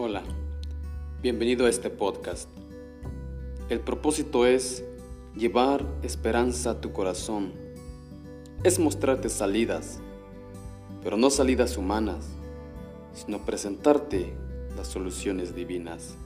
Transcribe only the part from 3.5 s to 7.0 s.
El propósito es llevar esperanza a tu